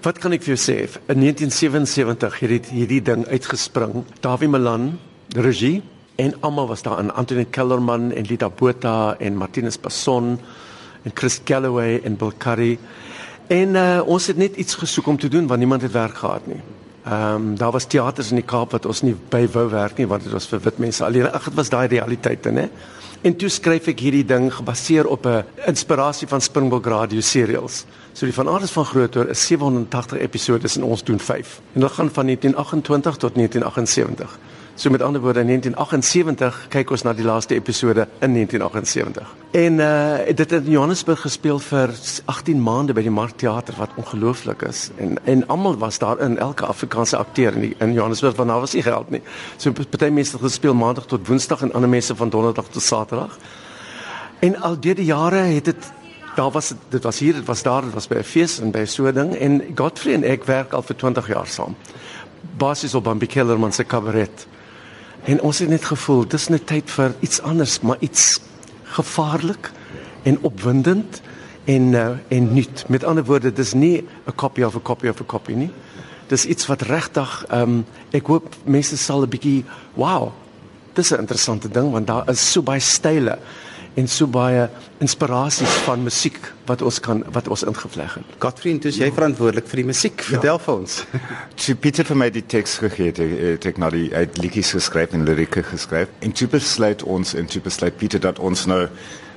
[0.00, 0.74] Wat kan ek vir jou sê?
[1.12, 4.06] In 1977 het hierdie, hierdie ding uitgespring.
[4.24, 4.94] Dawie Malan,
[5.36, 5.82] regie
[6.16, 10.38] en almal was daar Anthony Kellerman en Lita Botha en Martinus Passon
[11.04, 12.78] en Chris Galloway en Bill Curry.
[13.52, 16.48] En uh, ons het net iets gesoek om te doen want niemand het werk gehad
[16.48, 16.62] nie.
[17.04, 20.08] Ehm um, daar was teaters in die Kaap wat ons nie by wou werk nie
[20.08, 21.28] want dit was vir wit mense alleen.
[21.28, 22.70] Ag dit was daai realiteite, né?
[23.20, 27.84] En toe skryf ek hierdie ding gebaseer op 'n inspirasie van Springbok Radio serials.
[28.12, 31.60] So die van Aarders van Grootoor is 780 episode en ons doen 5.
[31.72, 34.38] En dit gaan van 1928 tot 1978.
[34.80, 39.32] So met ander woorde in 1978 kyk ons na die laaste episode in 1978.
[39.52, 41.90] En uh dit het in Johannesburg gespeel vir
[42.24, 44.86] 18 maande by die Markteater wat ongelooflik is.
[44.96, 48.60] En en almal was daar in elke Afrikaanse akteur in die, in Johannesburg want daar
[48.60, 49.20] was nie geld nie.
[49.56, 53.36] So party mense het gespeel maandag tot woensdag en ander mense van donderdag tot saterdag.
[54.38, 55.90] En al deur die jare het dit
[56.36, 58.84] daar was dit was hier dit was daar dit was by 'n fees en by
[58.84, 61.76] so 'n ding en Godfrey en ek werk al vir 20 jaar saam.
[62.56, 64.46] Basis op Bambi Kellerman se kabaret.
[65.24, 68.40] En ons het net gevoel dis net tyd vir iets anders, maar iets
[68.96, 69.70] gevaarlik
[70.22, 71.20] en opwindend
[71.64, 72.84] en uh, en nuut.
[72.88, 75.70] Met ander woorde, dis nie 'n kopie of 'n kopie of 'n kopie nie.
[76.26, 80.32] Dis iets wat regtig ehm um, ek hoop mense sal 'n bietjie wow.
[80.92, 83.38] Dis 'n interessante ding want daar is so baie style
[83.94, 84.68] en so baie
[85.02, 86.38] inspirasies van musiek
[86.68, 88.36] wat ons kan wat ons ingevleg het.
[88.42, 90.20] Godfried, dis jy verantwoordelik vir die musiek.
[90.22, 90.36] Ja.
[90.36, 90.64] Vertel ja.
[90.66, 90.98] vir ons.
[91.66, 95.16] Sy Pieter vir my die teks gegee het, het ek na die uit liedjies geskryf
[95.16, 96.12] en lirieke geskryf.
[96.20, 98.86] En toe besluit ons en toe besluit Pieter dat ons nou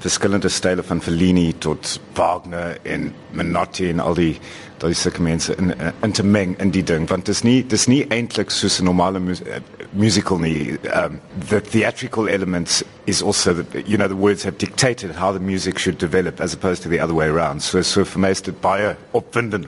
[0.00, 4.32] verskillende style van Fellini tot Wagner en Menotti en al die
[4.80, 7.86] daai sulke mense in in te meng in die ding want dit is nie dis
[7.92, 9.60] nie eintlik soos 'n normale mu uh,
[9.92, 15.10] musical nie um, the theatrical elements is also that you know the words have dictated
[15.10, 18.18] how the music should develop as opposed to the other way around so so for
[18.18, 19.66] most it baie opwindend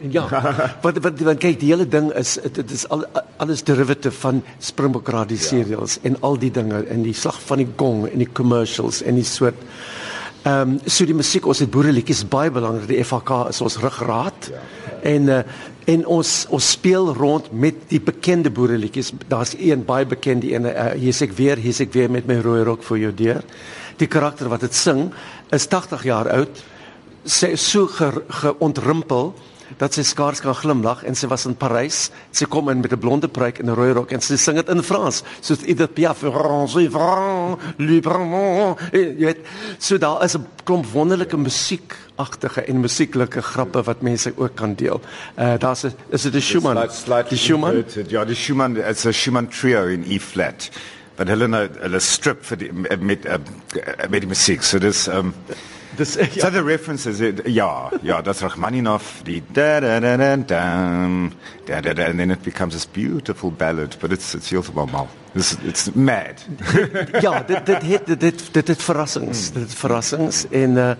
[0.00, 0.28] Ja.
[0.84, 3.02] wat wat wat kyk die hele ding is dit is al
[3.42, 5.42] alles derivative van Springbok Radio ja.
[5.42, 6.10] serials ja.
[6.10, 9.26] en al die dinge in die slag van die gong en die commercials en die
[9.26, 9.58] soort
[10.42, 14.50] ehm um, so die musiek ons het boereliedjies baie belangrik die FHK is ons ruggraat.
[14.52, 14.60] Ja.
[15.02, 15.40] en uh,
[15.88, 19.12] en ons ons speel rond met die bekende boereliedjies.
[19.28, 22.62] Daar's een baie bekende een uh, hier's ek weer hier's ek weer met my rooi
[22.66, 23.44] rok vir jou deur.
[23.96, 25.08] Die karakter wat dit sing
[25.50, 26.60] is 80 jaar oud.
[27.24, 32.10] Sy so geontrimpel ge dat sy skaars kan glimlag en sy was in Parys.
[32.32, 34.68] Sy kom in met 'n blonde pruik en 'n rooi rok en sy sing dit
[34.68, 35.22] in Frans.
[35.40, 39.46] Soos Edith Piaf, "Range vran, librement." Jy weet,
[39.78, 45.00] so daar is 'n klomp wonderlike musiekagtige en musieklike grappe wat mense ook kan deel.
[45.38, 46.88] Uh daar's 'n is dit 'n Schumann?
[47.28, 47.84] Die Schumann?
[48.08, 50.70] Ja, die Schumann, it's a Schumann trio in E flat.
[51.16, 53.38] But Helena, hulle strip vir die met met, uh,
[54.08, 54.62] met die musiek.
[54.62, 55.34] So dis um
[55.98, 56.40] Dis ja.
[56.40, 61.80] So the references eh, it, ja, ja, das Rachmaninoff, die da da da da da
[61.80, 65.08] da da and then it becomes this beautiful ballad, but it's it's heeltemal mal.
[65.34, 66.44] Dis it's mad.
[67.20, 69.54] ja, dit dit het dit dit dit het verrassings, hmm.
[69.54, 70.92] dit het verrassings en uh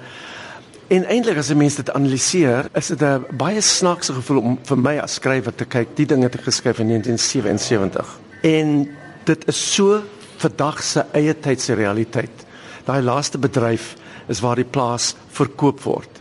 [0.89, 4.79] En eintlik as 'n mens dit analiseer, is dit 'n baie snaakse gevoel om vir
[4.79, 8.19] my as skrywer te kyk, die ding het ek geskryf in 1977.
[8.41, 8.89] En
[9.25, 10.03] dit is so
[10.37, 12.47] vandag se eie tyd se realiteit.
[12.85, 13.97] Daai laaste bedryf
[14.28, 16.21] is waar die plaas verkoop word.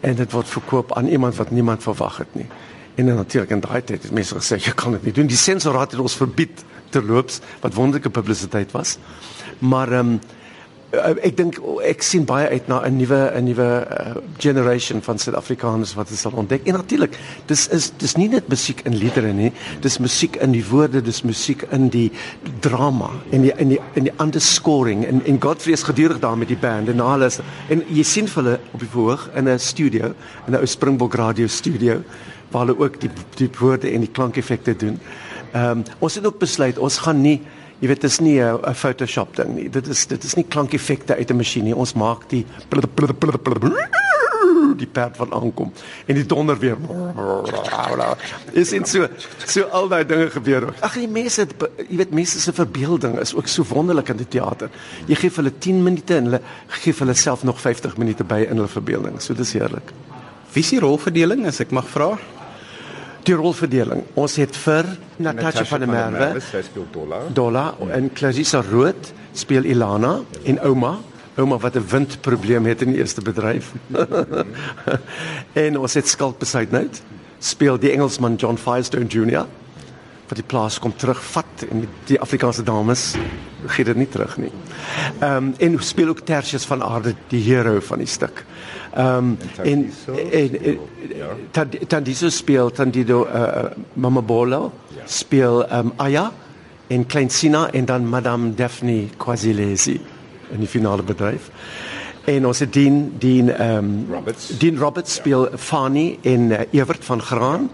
[0.00, 2.48] En dit word verkoop aan iemand wat niemand verwag het nie.
[2.94, 5.30] En natuurlik in daai tyd het mense gesê jy kan dit nie doen.
[5.30, 8.98] Die sensorraad het ons verbied terloops wat wonderlike publisiteit was.
[9.58, 10.20] Maar ehm um,
[10.90, 15.94] ek dink ek sien baie uit na 'n nuwe 'n nuwe uh, generation van Suid-Afrikaners
[15.94, 16.66] wat dit sal ontdek.
[16.66, 20.64] En natuurlik, dis is dis nie net musiek in liedere nie, dis musiek in die
[20.66, 22.10] woorde, dis musiek in die
[22.60, 26.48] drama en die in die in die underscoring en en Godfrey is gedurig daar met
[26.48, 27.38] die band en alles.
[27.68, 30.14] En jy sien hulle op die verhoog in 'n studio,
[30.46, 32.02] in 'n ou Springbok radio studio
[32.50, 34.98] waar hulle ook die die woorde en die klankeffekte doen.
[35.52, 37.40] Ehm um, ons het ook besluit ons gaan nie
[37.80, 39.68] Jy weet dit is nie 'n Photoshop ding nie.
[39.70, 41.74] Dit is dit is nie klankeffekte uit 'n masjien nie.
[41.74, 42.46] Ons maak die
[44.76, 45.72] die perd van aankom
[46.06, 46.76] en die donder weer.
[48.52, 49.08] Is in so
[49.46, 50.74] so al daai dinge gebeur.
[50.80, 51.46] Ag die mense
[51.88, 54.70] jy weet mense se verbeelding is ook so wonderlik in die teater.
[55.06, 56.40] Jy gee hulle 10 minute en hulle
[56.82, 59.20] gee hulle self nog 50 minute by in hulle verbeelding.
[59.20, 59.92] So dis heerlik.
[60.52, 62.16] Wie is die rolverdeling as ek mag vra?
[63.24, 64.02] Die rolverdeling.
[64.14, 64.86] Ons het vir
[65.16, 67.22] Natasha van der Merwe, sy speel Dolla.
[67.32, 70.98] Dolla en Clarissa Rood speel Ilana en Ouma.
[71.36, 73.72] Ouma wat 'n windprobleem het in die eerste bedryf.
[75.64, 76.88] en ons het Skalk besluit nou
[77.40, 79.46] speel die Engelsman John Firestone Jr.
[80.30, 83.14] wat die plaas kom terugvat en die Afrikaanse dames
[83.74, 84.52] gee dit nie terug nie.
[85.18, 88.44] Ehm um, en speel ook Tertius van Aarde die hero van die stuk.
[88.94, 89.90] Ehm um, en
[90.30, 90.78] en
[91.86, 95.02] Tandiso speel Tandido uh, Mama Bolo ja.
[95.04, 96.30] speel ehm um, Aya
[96.86, 100.00] en Klein Sina en dan Madame Daphne Quasilesi
[100.50, 101.50] in die finale bedryf.
[102.24, 104.58] En ons het Dean Dean ehm um, Roberts.
[104.58, 105.58] Dean Roberts speel ja.
[105.58, 107.70] Fanny en uh, Evert van Graan.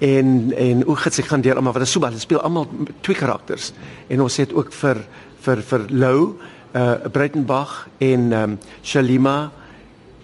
[0.00, 2.68] En en gaan se gaan deur almal wat is so baie speel almal
[3.00, 3.72] twee karakters.
[4.08, 5.04] En ons het ook vir
[5.44, 6.18] vir vir Lou
[6.72, 9.50] uh Breitenbach en ehm um, Shalima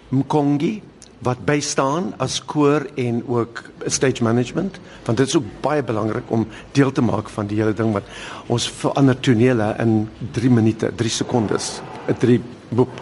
[0.09, 0.81] Mkongi
[1.25, 6.47] wat bystaan as koor en ook stage management want dit is ook baie belangrik om
[6.71, 8.03] deel te maak van die hele ding wat
[8.47, 13.01] ons verander tonele in 3 minute 3 sekondes 'n 3 boep.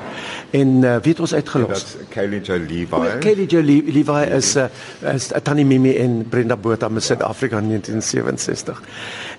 [0.49, 1.95] En uh, weet ons uitgelos?
[1.99, 4.67] Ja, Kelly Jo Levi Kelly Jo Levi is uh,
[5.13, 8.81] is Tannie Mimi en Brenda Botha in Suid-Afrika in 1967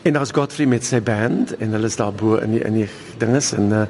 [0.02, 2.88] en daar's Godfrey met sy band en hulle is daar bo in die in die
[3.18, 3.86] dinges en uh,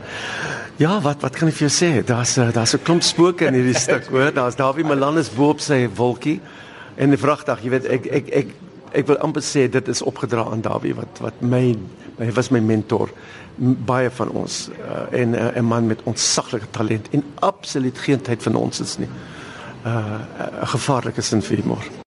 [0.76, 1.88] Ja, wat wat kan ek vir jou sê?
[2.04, 4.32] Daar's eh, daar's 'n klomp spooke in hierdie stuk, hoor.
[4.32, 6.40] Daar's Dawie Malanus bo op sy wolkie
[6.96, 8.46] en 'n vragdag, jy weet, ek ek ek
[8.92, 11.76] ek wil amper sê dit is opgedra aan Dawie wat wat my
[12.18, 13.08] hy was my mentor
[13.56, 18.42] baie van ons uh, en uh, 'n man met ontsaglike talent en absoluut geen tyd
[18.42, 19.08] vir ons is nie.
[19.84, 20.20] 'n uh,
[20.62, 22.04] gevaarlike sin vir humor.